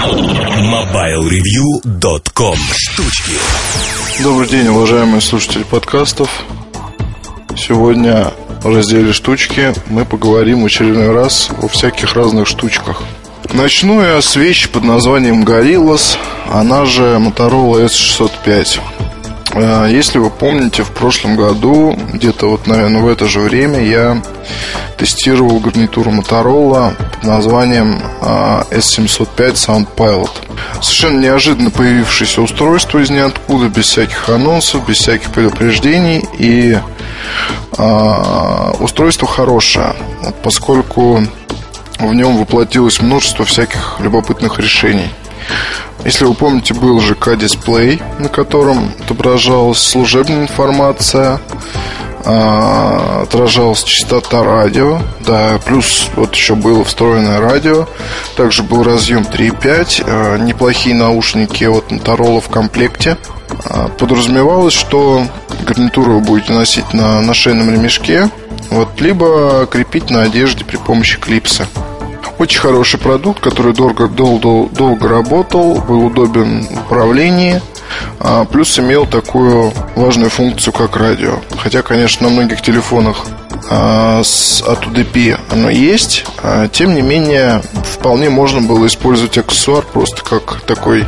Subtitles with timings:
[0.00, 3.32] MobileReview.com Штучки
[4.22, 6.42] Добрый день, уважаемые слушатели подкастов.
[7.54, 8.32] Сегодня
[8.62, 13.02] в разделе «Штучки» мы поговорим в очередной раз о всяких разных штучках.
[13.52, 16.16] Начну я с вещи под названием Gorillas,
[16.50, 18.80] она же Motorola S605.
[19.52, 24.22] Э, если вы помните, в прошлом году, где-то вот, наверное, в это же время я
[24.96, 30.30] тестировал гарнитуру Motorola под названием э, S705 Sound Pilot.
[30.80, 36.24] Совершенно неожиданно появившееся устройство из ниоткуда, без всяких анонсов, без всяких предупреждений.
[36.38, 36.78] И
[37.76, 39.94] э, устройство хорошее,
[40.42, 41.22] поскольку
[41.98, 45.10] в нем воплотилось множество всяких любопытных решений.
[46.04, 51.40] Если вы помните, был ЖК-дисплей, на котором отображалась служебная информация,
[52.24, 57.86] а, отражалась частота радио, да, плюс вот еще было встроенное радио,
[58.36, 63.16] также был разъем 3.5, а, неплохие наушники от Motorola в комплекте.
[63.64, 65.26] А, подразумевалось, что
[65.66, 68.30] гарнитуру вы будете носить на, на шейном ремешке,
[68.70, 71.66] вот, либо крепить на одежде при помощи клипса.
[72.40, 77.60] Очень хороший продукт, который долго, долго, долго работал, был удобен в управлении,
[78.18, 81.38] а, плюс имел такую важную функцию, как радио.
[81.58, 83.26] Хотя, конечно, на многих телефонах
[83.70, 89.84] а, с, от UDP оно есть, а, тем не менее, вполне можно было использовать аксессуар
[89.84, 91.04] просто как такой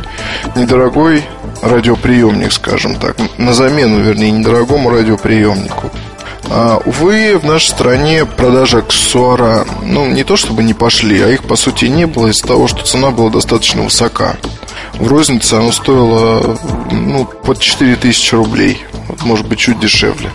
[0.55, 1.23] недорогой
[1.63, 5.89] радиоприемник, скажем так, на замену, вернее, недорогому радиоприемнику.
[6.55, 11.45] А, увы, в нашей стране продажи аксессуара, ну, не то чтобы не пошли, а их,
[11.45, 14.35] по сути, не было из-за того, что цена была достаточно высока.
[14.93, 16.55] В рознице оно стоило,
[16.91, 18.85] ну, под 4000 рублей,
[19.23, 20.29] может быть, чуть дешевле.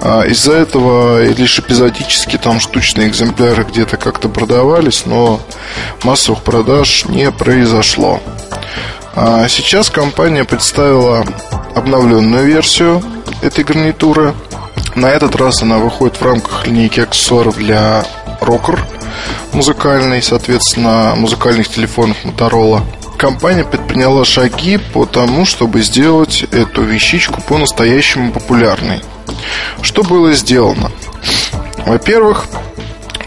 [0.00, 5.42] А из-за этого лишь эпизодически там штучные экземпляры где-то как-то продавались, но
[6.02, 8.22] массовых продаж не произошло.
[9.14, 11.26] А сейчас компания представила
[11.74, 13.02] обновленную версию
[13.42, 14.34] этой гарнитуры–
[14.96, 18.04] на этот раз она выходит в рамках линейки аксессуаров для
[18.40, 18.84] рокер
[19.52, 22.82] музыкальной, соответственно, музыкальных телефонов Motorola.
[23.18, 29.02] Компания предприняла шаги по тому, чтобы сделать эту вещичку по-настоящему популярной.
[29.82, 30.90] Что было сделано?
[31.86, 32.46] Во-первых,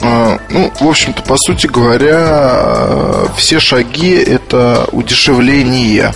[0.02, 6.14] э, ну, в общем-то, по сути говоря, все шаги это удешевление,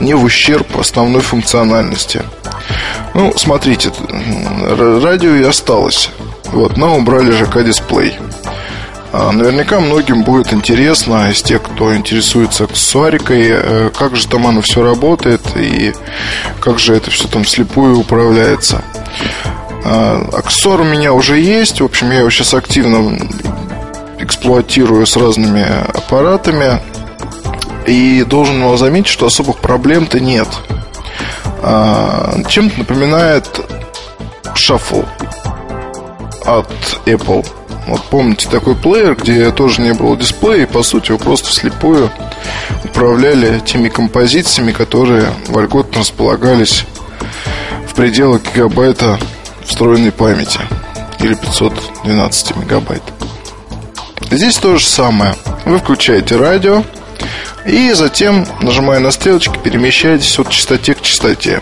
[0.00, 2.22] не в ущерб основной функциональности.
[3.18, 3.90] Ну, смотрите,
[5.02, 6.10] радио и осталось.
[6.52, 8.16] Вот, но убрали ЖК-дисплей.
[9.10, 14.60] А, наверняка многим будет интересно из тех, кто интересуется аксессуарикой, э, как же там оно
[14.60, 15.92] все работает и
[16.60, 18.84] как же это все там слепую управляется.
[19.84, 23.18] А, аксессуар у меня уже есть, в общем, я его сейчас активно
[24.20, 26.80] эксплуатирую с разными аппаратами.
[27.84, 30.46] И должен вам заметить, что особых проблем-то нет.
[31.62, 33.46] А, чем-то напоминает
[34.54, 35.06] Shuffle
[36.44, 36.68] от
[37.06, 37.46] Apple.
[37.86, 42.10] Вот помните такой плеер, где тоже не было дисплея, и по сути вы просто вслепую
[42.84, 46.84] управляли теми композициями, которые вольготно располагались
[47.88, 49.18] в пределах гигабайта
[49.64, 50.60] встроенной памяти
[51.20, 53.02] или 512 мегабайт.
[54.30, 55.34] Здесь то же самое.
[55.64, 56.82] Вы включаете радио,
[57.68, 61.60] и затем, нажимая на стрелочки, перемещаетесь от частоте к частоте.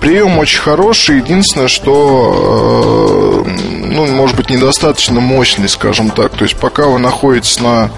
[0.00, 1.18] Прием очень хороший.
[1.18, 3.50] Единственное, что, э,
[3.86, 6.32] ну, может быть, недостаточно мощный, скажем так.
[6.32, 7.90] То есть, пока вы находитесь на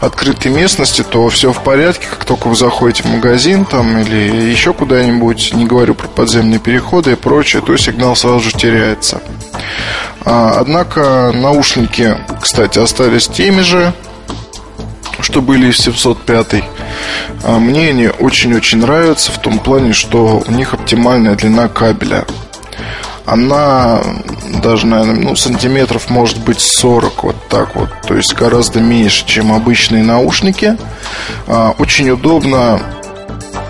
[0.00, 2.06] открытой местности, то все в порядке.
[2.10, 7.12] Как только вы заходите в магазин там или еще куда-нибудь, не говорю про подземные переходы
[7.12, 9.22] и прочее, то сигнал сразу же теряется.
[10.24, 13.94] А, однако наушники, кстати, остались теми же
[15.26, 16.62] что были из 705.
[17.42, 22.24] А мне они очень-очень нравятся в том плане, что у них оптимальная длина кабеля.
[23.24, 24.02] Она
[24.62, 27.88] даже, наверное, ну, сантиметров может быть 40, вот так вот.
[28.06, 30.78] То есть гораздо меньше, чем обычные наушники.
[31.48, 32.80] А, очень удобно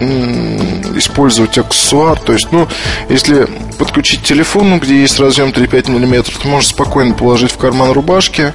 [0.01, 2.19] использовать аксессуар.
[2.19, 2.69] То есть, ну,
[3.09, 3.47] если
[3.79, 8.53] подключить телефон, где есть разъем 3,5 мм, то можно спокойно положить в карман рубашки.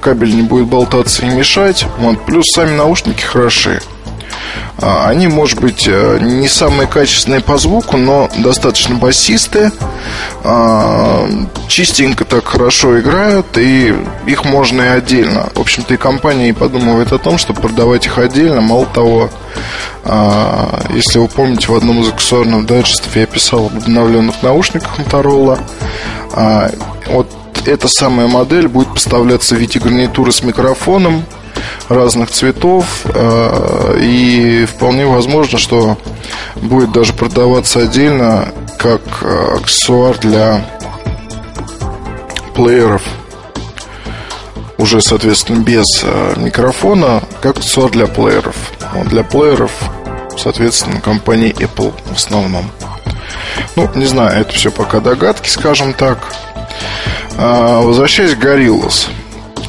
[0.00, 1.86] Кабель не будет болтаться и мешать.
[1.98, 2.24] Вот.
[2.26, 3.80] Плюс сами наушники хороши.
[4.78, 9.70] А, они, может быть, э, не самые качественные по звуку, но достаточно басистые.
[10.44, 11.28] А,
[11.68, 13.94] чистенько так хорошо играют, и
[14.26, 15.50] их можно и отдельно.
[15.54, 18.60] В общем-то, и компания подумывает о том, чтобы продавать их отдельно.
[18.60, 19.30] Мало того,
[20.04, 25.60] а, если вы помните, в одном из аксессуарных дайджестов я писал об обновленных наушниках Motorola.
[27.08, 27.28] Вот
[27.66, 31.24] эта самая модель будет поставляться в виде гарнитуры с микрофоном,
[31.88, 33.02] разных цветов.
[33.04, 35.98] Э, и вполне возможно, что
[36.56, 40.64] будет даже продаваться отдельно как аксессуар для
[42.54, 43.02] плееров
[44.78, 45.86] уже, соответственно, без
[46.36, 48.71] микрофона, как аксессуар для плееров.
[49.06, 49.72] Для плееров,
[50.36, 52.70] соответственно, компании Apple в основном.
[53.76, 56.18] Ну, не знаю, это все пока догадки, скажем так.
[57.36, 59.08] А, возвращаясь к Gorillaz.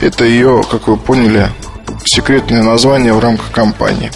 [0.02, 1.50] Это ее, как вы поняли,
[2.06, 4.12] секретное название в рамках компании.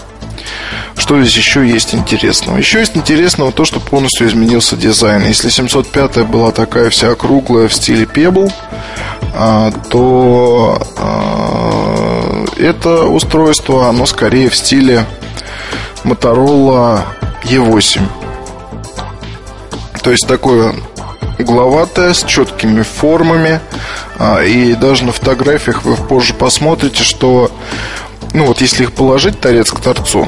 [0.98, 2.58] Что здесь еще есть интересного?
[2.58, 5.26] Еще есть интересного то, что полностью изменился дизайн.
[5.26, 8.52] Если 705 была такая вся круглая в стиле Pebble,
[9.34, 11.77] а, то а,
[12.60, 15.06] это устройство, оно скорее в стиле
[16.04, 17.02] Motorola
[17.44, 18.02] E8.
[20.02, 20.74] То есть такое
[21.40, 23.60] угловатое, с четкими формами.
[24.18, 27.52] А, и даже на фотографиях вы позже посмотрите, что
[28.34, 30.28] ну вот если их положить торец к торцу,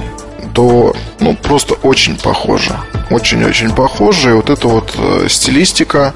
[0.53, 2.75] то ну, просто очень похоже.
[3.09, 4.31] Очень-очень похоже.
[4.31, 6.13] И вот эта вот э, стилистика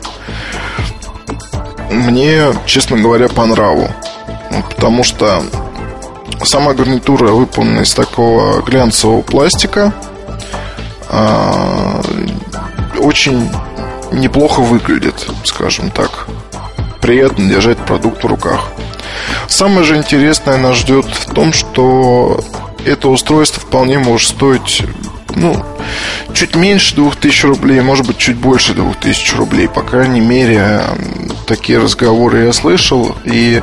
[1.92, 3.90] мне, честно говоря, по нраву.
[4.76, 5.44] Потому что
[6.44, 9.94] сама гарнитура выполнена из такого глянцевого пластика.
[11.10, 12.02] Э,
[12.98, 13.50] очень
[14.12, 16.28] неплохо выглядит, скажем так.
[17.02, 18.70] Приятно держать продукт в руках.
[19.48, 22.44] Самое же интересное нас ждет в том, что
[22.86, 24.84] это устройство вполне может стоить
[25.36, 25.64] ну,
[26.34, 29.68] чуть меньше 2000 рублей, может быть, чуть больше 2000 рублей.
[29.68, 30.82] По крайней мере,
[31.46, 33.16] такие разговоры я слышал.
[33.26, 33.62] И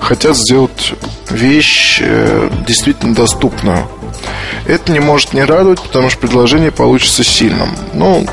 [0.00, 0.94] хотят сделать
[1.30, 3.88] вещь э, действительно доступную.
[4.66, 7.70] Это не может не радовать, потому что предложение получится сильным.
[7.92, 8.26] Ну,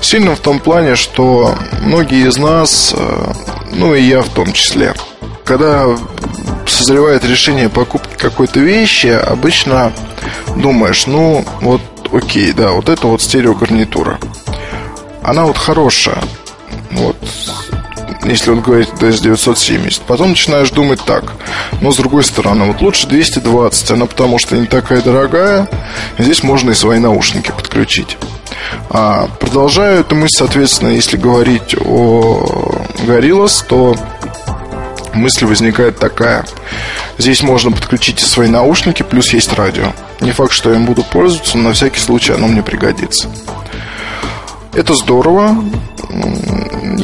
[0.00, 3.32] сильным в том плане, что многие из нас, э,
[3.72, 4.94] ну и я в том числе,
[5.44, 5.86] когда
[6.66, 9.92] созревает решение покупки какой-то вещи, обычно
[10.56, 11.80] думаешь, ну, вот,
[12.12, 14.18] окей, да, вот это вот стереогарнитура.
[15.22, 16.18] Она вот хорошая.
[16.90, 17.16] Вот,
[18.24, 20.02] если он говорит DS970.
[20.06, 21.32] Потом начинаешь думать так.
[21.80, 25.68] Но с другой стороны, вот лучше 220, она потому что не такая дорогая.
[26.18, 28.16] Здесь можно и свои наушники подключить.
[28.90, 32.74] А продолжаю эту мысль, соответственно, если говорить о
[33.06, 33.96] Gorillaz, то
[35.14, 36.44] мысль возникает такая.
[37.18, 39.92] Здесь можно подключить и свои наушники, плюс есть радио.
[40.20, 43.28] Не факт, что я им буду пользоваться, но на всякий случай оно мне пригодится.
[44.74, 45.56] Это здорово.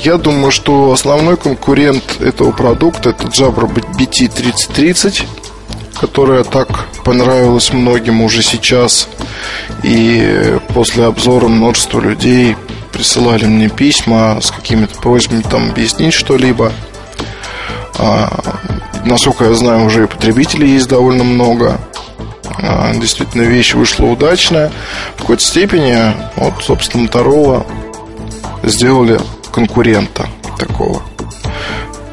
[0.03, 5.25] Я думаю, что основной конкурент этого продукта это Jabra BT3030,
[6.00, 9.09] которая так понравилась многим уже сейчас.
[9.82, 12.56] И после обзора множество людей
[12.93, 16.73] присылали мне письма с какими-то просьбами там объяснить что-либо.
[17.99, 18.43] А,
[19.05, 21.81] насколько я знаю, уже и потребителей есть довольно много.
[22.59, 24.73] А, действительно, вещь вышла удачная.
[25.17, 25.97] В какой-то степени,
[26.37, 27.67] вот, собственно, Motorola
[28.62, 29.20] сделали
[29.53, 30.29] конкурента
[30.59, 31.03] такого.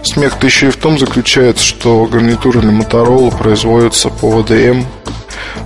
[0.03, 4.83] Смех-то еще и в том заключается, что гарнитуры для Motorola производятся по ВДМ.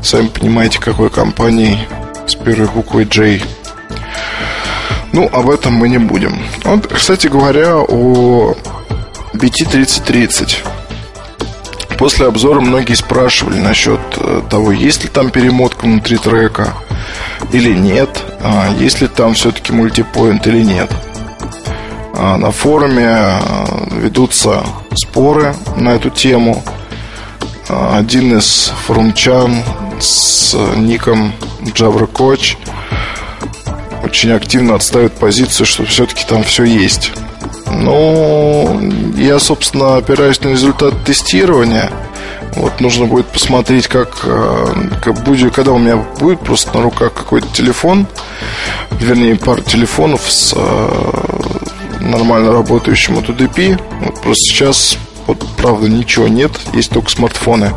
[0.02, 1.80] Сами понимаете, какой компанией
[2.28, 3.42] с первой буквой J.
[5.12, 6.44] Ну, об этом мы не будем.
[6.64, 8.56] Вот, кстати говоря, о
[9.34, 10.56] BT3030.
[11.98, 16.74] После обзора многие спрашивали насчет э, того, есть ли там перемотка внутри трека
[17.52, 18.10] или нет,
[18.42, 20.90] а есть ли там все-таки мультипоинт или нет.
[22.16, 23.40] А на форуме э,
[24.02, 24.64] ведутся
[24.96, 26.64] споры на эту тему.
[27.70, 29.64] А один из форумчан
[30.00, 32.58] с ником Coach
[34.04, 37.12] очень активно отставит позицию, что все-таки там все есть.
[37.72, 38.80] Ну,
[39.18, 41.90] я, собственно, опираюсь на результат тестирования.
[42.56, 44.66] Вот нужно будет посмотреть, как, э,
[45.02, 48.08] как будет, когда у меня будет просто на руках какой-то телефон,
[48.92, 51.24] вернее, пара телефонов с э,
[52.00, 53.80] нормально работающим от UDP.
[54.02, 57.72] Вот просто сейчас, вот, правда, ничего нет, есть только смартфоны.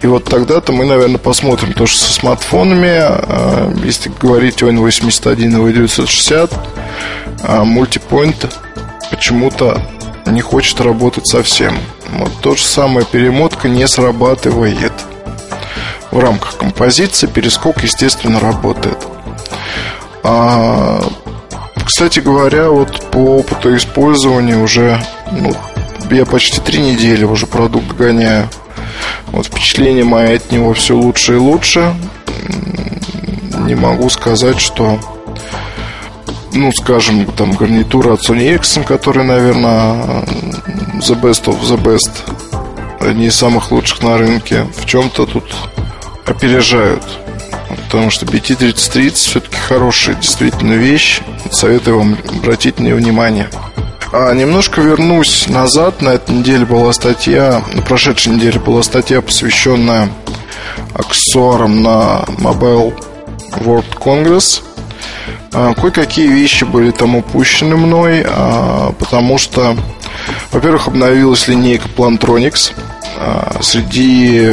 [0.00, 5.70] И вот тогда-то мы, наверное, посмотрим то, что со смартфонами, э, если говорить о N81
[5.70, 6.52] и V960,
[7.42, 8.56] а мультипоинт
[9.10, 9.82] почему-то
[10.26, 11.76] не хочет работать совсем.
[12.12, 14.92] Вот то же самое перемотка не срабатывает.
[16.10, 18.98] В рамках композиции перескок, естественно, работает.
[20.22, 21.02] А,
[21.84, 25.54] кстати говоря, вот по опыту использования уже ну,
[26.10, 28.48] я почти три недели уже продукт гоняю.
[29.26, 31.94] Вот впечатление мое от него все лучше и лучше.
[33.60, 34.98] Не могу сказать, что
[36.58, 40.24] ну, скажем, там гарнитура от Sony Ericsson, которая, наверное,
[41.00, 42.10] the best of the best.
[43.00, 45.44] одни из самых лучших на рынке, в чем-то тут
[46.26, 47.02] опережают.
[47.86, 51.20] Потому что BT-3030 все-таки хорошая действительно вещь.
[51.50, 53.48] Советую вам обратить на нее внимание.
[54.12, 56.02] А немножко вернусь назад.
[56.02, 60.10] На этой неделе была статья, на прошедшей неделе была статья, посвященная
[60.94, 62.94] аксессуарам на Mobile
[63.60, 64.62] World Congress.
[65.52, 69.76] А, кое-какие вещи были там упущены мной, а, потому что,
[70.52, 72.72] во-первых, обновилась линейка Plantronics.
[73.18, 74.52] А, среди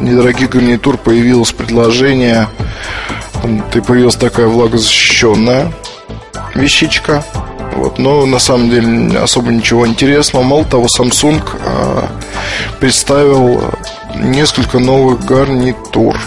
[0.00, 2.46] недорогих гарнитур появилось предложение,
[3.72, 5.72] ты появилась такая влагозащищенная
[6.54, 7.24] вещичка.
[7.76, 10.42] Вот, но на самом деле особо ничего интересного.
[10.42, 11.40] Мало того, Samsung
[12.78, 13.62] представил
[14.16, 16.18] несколько новых гарнитур.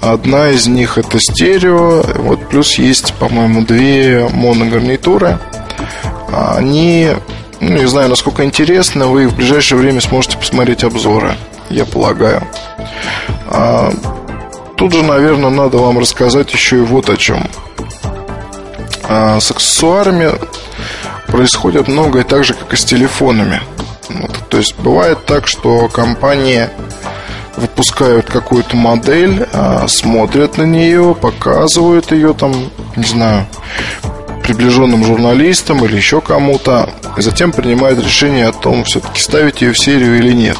[0.00, 5.38] Одна из них это стерео, вот плюс есть, по-моему, две моногарнитуры.
[6.32, 7.10] Они,
[7.60, 11.36] ну, не знаю, насколько интересны, вы в ближайшее время сможете посмотреть обзоры,
[11.68, 12.42] я полагаю.
[13.48, 13.92] А,
[14.76, 17.50] тут же, наверное, надо вам рассказать еще и вот о чем.
[19.02, 20.30] А, с аксессуарами
[21.26, 23.60] происходит многое так же, как и с телефонами.
[24.08, 26.70] Вот, то есть бывает так, что компания
[27.58, 32.52] выпускают какую-то модель, а, смотрят на нее, показывают ее там,
[32.96, 33.46] не знаю,
[34.42, 39.78] приближенным журналистам или еще кому-то, и затем принимают решение о том, все-таки ставить ее в
[39.78, 40.56] серию или нет.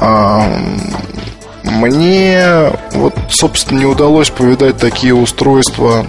[0.00, 0.46] А,
[1.62, 6.06] мне вот, собственно, не удалось повидать такие устройства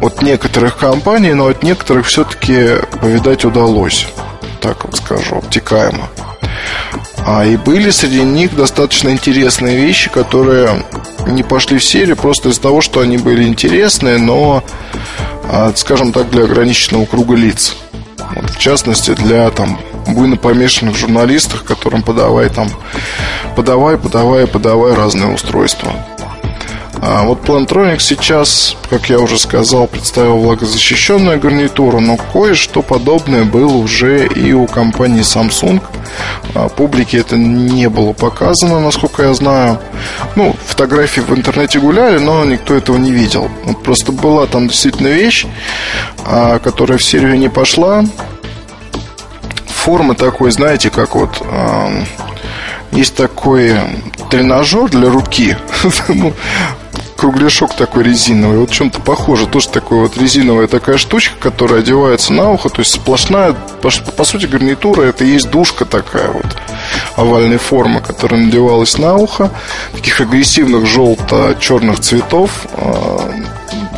[0.00, 4.08] от некоторых компаний, но от некоторых все-таки повидать удалось.
[4.60, 6.08] Так вот скажу, обтекаемо.
[7.26, 10.84] А и были среди них достаточно интересные вещи, которые
[11.26, 14.64] не пошли в серию просто из-за того, что они были интересные, но,
[15.44, 17.76] а, скажем так, для ограниченного круга лиц.
[18.34, 22.68] Вот, в частности, для там буйно помешанных журналистов, которым подавай там
[23.54, 25.92] подавай, подавай, подавай разные устройства.
[27.04, 33.72] А вот Plantronics сейчас, как я уже сказал, представил влагозащищенную гарнитуру, но кое-что подобное было
[33.72, 35.82] уже и у компании Samsung.
[36.54, 39.80] А публике это не было показано, насколько я знаю.
[40.36, 43.50] Ну, фотографии в интернете гуляли, но никто этого не видел.
[43.64, 45.44] Вот просто была там действительно вещь,
[46.24, 48.04] а, которая в серию не пошла.
[49.66, 51.42] Форма такой, знаете, как вот
[52.92, 53.74] есть такой
[54.30, 55.56] тренажер для руки.
[56.08, 56.32] Ну,
[57.22, 62.50] кругляшок такой резиновый, вот чем-то похоже, тоже такой вот резиновая такая штучка, которая одевается на
[62.50, 66.44] ухо, то есть сплошная, по, по сути, гарнитура это есть душка такая вот
[67.14, 69.52] овальной формы, которая надевалась на ухо,
[69.92, 73.30] таких агрессивных желто-черных цветов, а,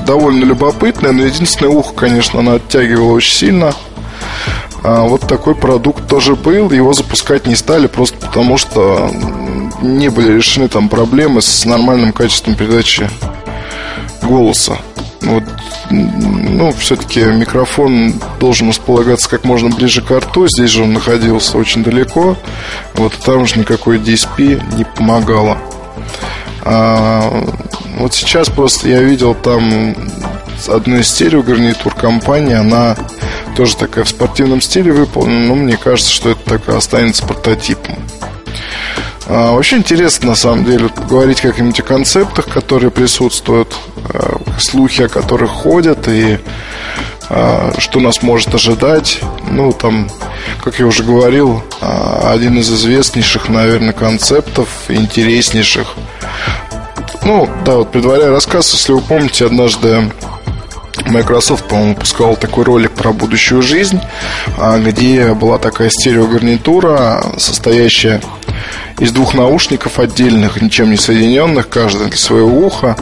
[0.07, 3.73] довольно любопытная, но единственное ухо, конечно, она оттягивала очень сильно.
[4.83, 9.11] А вот такой продукт тоже был, его запускать не стали просто потому, что
[9.81, 13.09] не были решены там проблемы с нормальным качеством передачи
[14.23, 14.79] голоса.
[15.23, 15.43] Вот,
[15.91, 20.47] ну, все-таки микрофон должен располагаться как можно ближе к рту.
[20.47, 22.37] Здесь же он находился очень далеко.
[22.95, 25.59] Вот там же никакой DSP не помогало.
[26.63, 27.45] А,
[27.99, 29.95] вот сейчас просто я видел там
[30.69, 32.97] одну из стереогарнитур компании, она
[33.57, 37.97] тоже такая в спортивном стиле выполнена, но мне кажется, что это так останется прототипом.
[39.27, 43.75] А, вообще интересно, на самом деле, говорить как-нибудь концептах, которые присутствуют,
[44.11, 46.39] а, слухи о которых ходят и
[47.31, 49.21] а, что нас может ожидать.
[49.51, 50.11] Ну, там,
[50.63, 55.95] как я уже говорил, один из известнейших, наверное, концептов, интереснейших.
[57.23, 60.11] Ну, да, вот предваряя рассказ, если вы помните, однажды
[61.07, 64.01] Microsoft, по-моему, выпускал такой ролик про будущую жизнь,
[64.81, 68.21] где была такая стереогарнитура, состоящая
[68.99, 72.97] из двух наушников отдельных, ничем не соединенных, каждый для своего уха.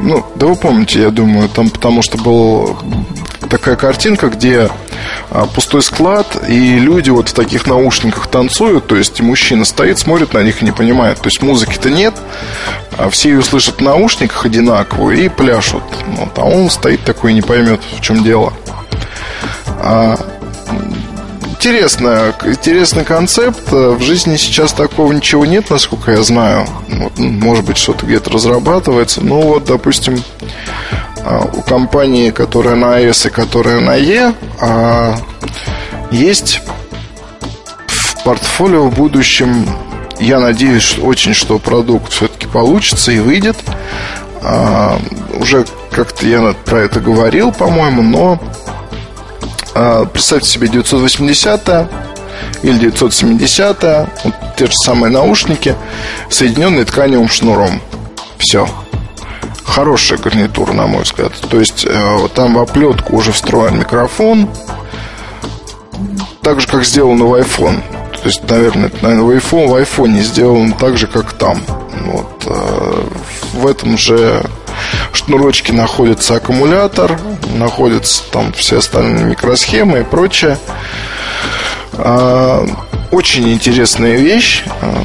[0.00, 2.76] Ну, да вы помните, я думаю, там потому что была
[3.48, 4.68] такая картинка, где
[5.30, 10.34] а, пустой склад, и люди вот в таких наушниках танцуют, то есть мужчина стоит, смотрит
[10.34, 11.18] на них и не понимает.
[11.18, 12.14] То есть музыки-то нет,
[12.96, 15.82] а все ее слышат в наушниках одинаково и пляшут.
[16.06, 18.52] Вот, а он стоит такой и не поймет, в чем дело.
[19.80, 20.18] А,
[21.58, 23.72] интересно, интересный концепт.
[23.72, 26.66] В жизни сейчас такого ничего нет, насколько я знаю.
[26.88, 29.20] Вот, может быть, что-то где-то разрабатывается.
[29.22, 30.22] Ну вот, допустим,
[31.24, 34.32] а, у компании, которая на S и которая на E,
[36.12, 36.62] есть
[37.86, 39.66] в портфолио в будущем,
[40.20, 43.56] я надеюсь очень, что продукт все-таки получится и выйдет.
[44.42, 45.00] А,
[45.32, 48.40] уже как-то я про это говорил, по-моему, но
[49.74, 51.88] Представьте себе 980
[52.62, 53.82] или 970,
[54.24, 55.74] вот те же самые наушники,
[56.30, 57.80] соединенные тканевым шнуром.
[58.38, 58.68] Все.
[59.64, 61.32] Хорошая гарнитура, на мой взгляд.
[61.50, 64.48] То есть э, там в оплетку уже встроен микрофон,
[66.42, 67.82] так же, как сделано в iPhone.
[68.12, 71.60] То есть, наверное, наверное в iPhone, в iPhone сделано так же, как там.
[72.06, 73.04] Вот, э,
[73.52, 74.42] в этом же
[75.18, 77.18] шнурочке находится аккумулятор,
[77.54, 80.58] находятся там все остальные микросхемы и прочее.
[81.94, 82.64] А,
[83.10, 84.64] очень интересная вещь.
[84.80, 85.04] А,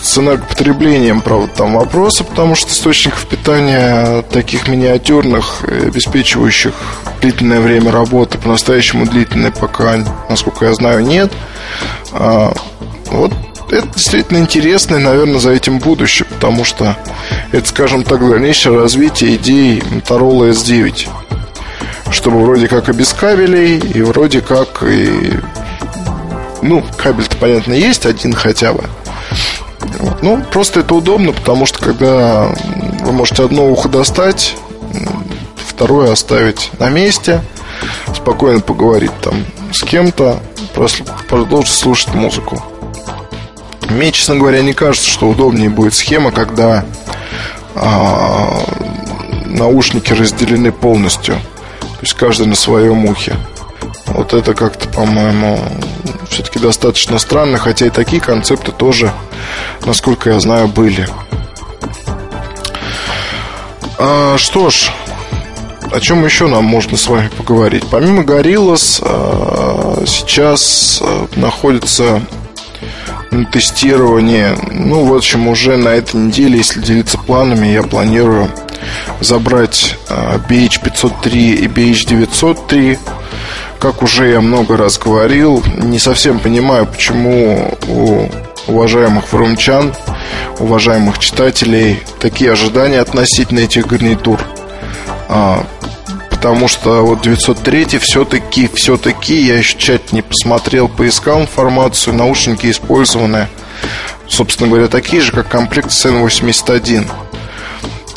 [0.00, 6.74] с энергопотреблением, правда, там вопросы, потому что источников питания таких миниатюрных, обеспечивающих
[7.20, 9.98] длительное время работы, по-настоящему длительное пока,
[10.28, 11.32] насколько я знаю, нет.
[12.12, 12.52] А,
[13.06, 13.32] вот
[13.70, 16.96] это действительно интересно, и, наверное, за этим будущее, потому что
[17.52, 21.08] это, скажем так, дальнейшее развитие идей Motorola S9.
[22.10, 25.32] Чтобы вроде как и без кабелей, и вроде как и...
[26.62, 28.84] Ну, кабель-то, понятно, есть один хотя бы.
[30.22, 32.48] Ну, просто это удобно, потому что когда
[33.00, 34.56] вы можете одно ухо достать,
[35.56, 37.42] второе оставить на месте,
[38.14, 40.40] спокойно поговорить там с кем-то,
[41.28, 42.62] продолжить слушать музыку.
[43.90, 46.84] Мне, честно говоря, не кажется, что удобнее будет схема, когда
[47.74, 48.62] а,
[49.44, 51.34] наушники разделены полностью.
[51.80, 53.36] То есть каждый на своем ухе.
[54.06, 55.58] Вот это как-то, по-моему,
[56.28, 59.12] все-таки достаточно странно, хотя и такие концепты тоже,
[59.84, 61.08] насколько я знаю, были.
[63.98, 64.90] А, что ж,
[65.92, 67.84] о чем еще нам можно с вами поговорить?
[67.90, 71.26] Помимо Gorillaz, а, сейчас а,
[73.36, 74.56] находится тестирование.
[74.70, 78.50] Ну, в общем, уже на этой неделе, если делиться планами, я планирую
[79.20, 82.98] забрать BH503 и BH903.
[83.78, 88.28] Как уже я много раз говорил, не совсем понимаю, почему у
[88.66, 89.94] уважаемых форумчан,
[90.58, 94.40] уважаемых читателей такие ожидания относительно этих гарнитур.
[96.36, 103.48] Потому что вот 903 все-таки, все-таки, я еще тщательно не посмотрел, поискал информацию, наушники использованы,
[104.28, 107.10] собственно говоря, такие же, как комплект SN81.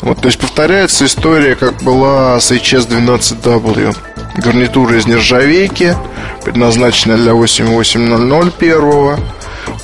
[0.02, 3.96] Вот, то есть повторяется история, как была с HS12W.
[4.36, 5.96] Гарнитура из нержавейки,
[6.44, 9.18] предназначена для 8800 первого.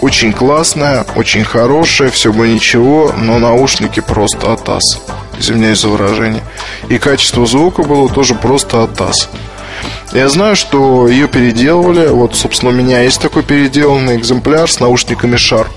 [0.00, 5.00] Очень классная, очень хорошая, все бы ничего, но наушники просто атас
[5.38, 6.42] извиняюсь за выражение.
[6.88, 9.28] И качество звука было тоже просто атас.
[10.12, 12.08] Я знаю, что ее переделывали.
[12.08, 15.70] Вот, собственно, у меня есть такой переделанный экземпляр с наушниками Sharp.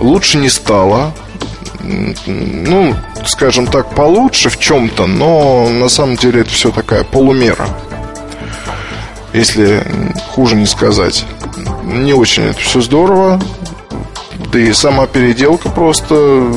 [0.00, 1.12] Лучше не стало.
[2.26, 2.94] Ну,
[3.26, 7.68] скажем так, получше в чем-то, но на самом деле это все такая полумера.
[9.32, 9.84] Если
[10.30, 11.24] хуже не сказать.
[11.82, 13.40] Не очень это все здорово.
[14.52, 16.52] Да и сама переделка просто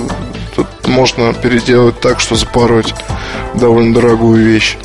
[0.87, 2.93] Тут можно переделать так, что запороть
[3.55, 4.77] довольно дорогую вещь.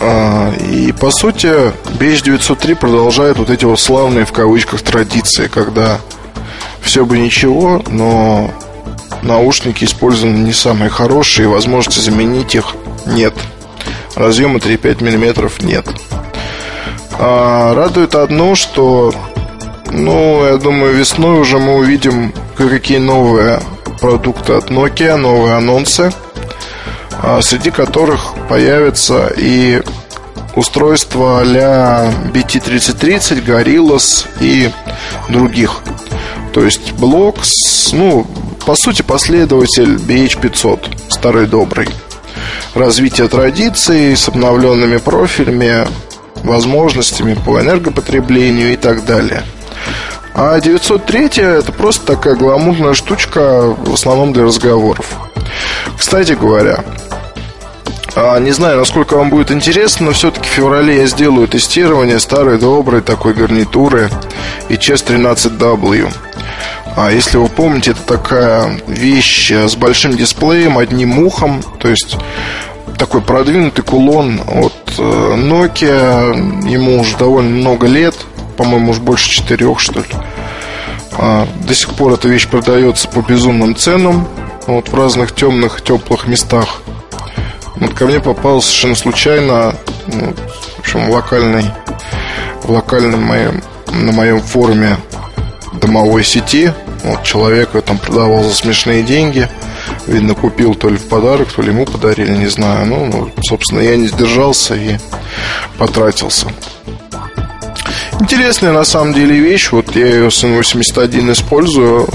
[0.00, 6.00] А, и по сути BH903 продолжает вот эти вот славные в кавычках традиции, когда
[6.82, 8.50] все бы ничего, но
[9.22, 12.74] наушники использованы не самые хорошие, и возможности заменить их
[13.06, 13.34] нет.
[14.14, 15.86] Разъема 3,5 мм нет.
[17.18, 19.14] А, радует одно, что
[19.90, 23.60] ну, я думаю, весной уже мы увидим кое-какие новые
[24.00, 26.12] продукты от Nokia, новые анонсы,
[27.22, 29.82] а, среди которых появятся и
[30.56, 34.70] устройства для BT3030, Gorillaz и
[35.28, 35.80] других.
[36.52, 37.38] То есть блок,
[37.92, 38.26] ну,
[38.66, 41.88] по сути, последователь BH500, старый добрый.
[42.74, 45.86] Развитие традиций с обновленными профилями,
[46.42, 49.42] возможностями по энергопотреблению и так далее–
[50.34, 55.06] а 903 это просто такая гламурная штучка, в основном для разговоров.
[55.96, 56.84] Кстати говоря,
[58.14, 62.58] а, не знаю, насколько вам будет интересно, но все-таки в феврале я сделаю тестирование старой
[62.58, 64.10] доброй такой гарнитуры
[64.68, 66.12] HS13W.
[66.96, 72.16] А если вы помните, это такая вещь с большим дисплеем, одним ухом, то есть
[72.98, 75.02] такой продвинутый кулон от э,
[75.36, 78.16] Nokia, ему уже довольно много лет,
[78.58, 80.06] по-моему, уж больше четырех, что ли.
[81.12, 84.28] А, до сих пор эта вещь продается по безумным ценам
[84.66, 86.82] вот в разных темных, теплых местах.
[87.76, 89.74] Вот ко мне попал совершенно случайно,
[90.08, 90.34] ну,
[90.76, 91.64] в общем, локальный,
[92.64, 94.96] в локальном моем, на моем форуме
[95.80, 96.72] домовой сети.
[97.04, 99.48] Вот человек там продавал за смешные деньги.
[100.08, 102.86] Видно, купил то ли в подарок, то ли ему подарили, не знаю.
[102.86, 104.96] Ну, ну собственно, я не сдержался и
[105.78, 106.48] потратился.
[108.20, 109.70] Интересная на самом деле вещь.
[109.70, 112.08] Вот я ее с N81 использую.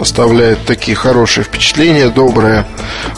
[0.00, 2.66] Оставляет такие хорошие впечатления, добрые.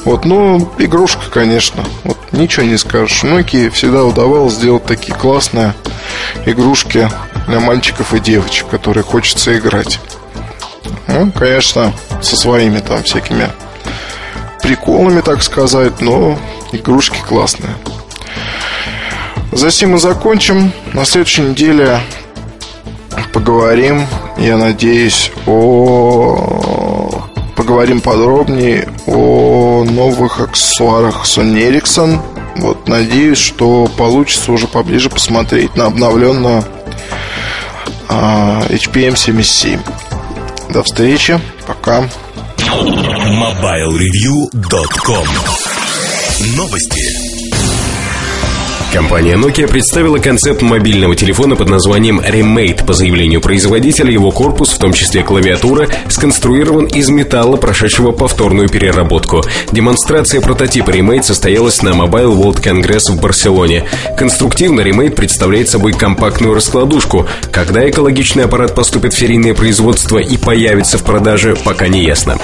[0.04, 1.84] Вот, ну, игрушка, конечно.
[2.04, 3.24] Вот ничего не скажешь.
[3.24, 5.74] Nokia всегда удавалось сделать такие классные
[6.44, 7.08] игрушки
[7.48, 10.00] для мальчиков и девочек, которые хочется играть.
[11.08, 13.48] Ну, конечно, со своими там всякими
[14.62, 16.38] приколами, так сказать, но
[16.72, 17.72] игрушки классные.
[19.56, 20.72] Затем мы закончим.
[20.92, 22.00] На следующей неделе
[23.32, 27.24] поговорим, я надеюсь, о
[27.56, 32.20] поговорим подробнее о новых аксессуарах Sony Ericsson.
[32.56, 36.62] Вот, надеюсь, что получится уже поближе посмотреть на обновленную
[38.08, 39.80] а, HPM 77.
[40.68, 41.40] До встречи.
[41.66, 42.06] Пока.
[42.58, 45.26] MobileReview.com
[46.56, 47.25] Новости.
[48.96, 52.82] Компания Nokia представила концепт мобильного телефона под названием Remate.
[52.86, 59.44] По заявлению производителя, его корпус, в том числе клавиатура, сконструирован из металла, прошедшего повторную переработку.
[59.70, 63.84] Демонстрация прототипа Remate состоялась на Mobile World Congress в Барселоне.
[64.16, 67.28] Конструктивно Remate представляет собой компактную раскладушку.
[67.52, 72.38] Когда экологичный аппарат поступит в серийное производство и появится в продаже, пока не ясно.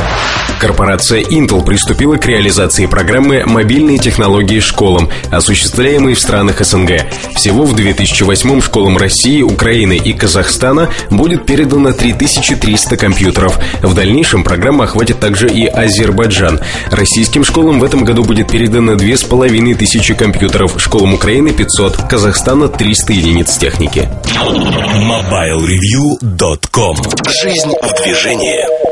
[0.60, 7.06] Корпорация Intel приступила к реализации программы «Мобильные технологии школам», осуществляемой в странах странах СНГ.
[7.36, 13.58] Всего в 2008 школам России, Украины и Казахстана будет передано 3300 компьютеров.
[13.80, 16.58] В дальнейшем программа охватит также и Азербайджан.
[16.90, 23.56] Российским школам в этом году будет передано 2500 компьютеров, школам Украины 500, Казахстана 300 единиц
[23.56, 24.08] техники.
[24.96, 26.96] MobileReview.com
[27.42, 28.82] Жизнь в движении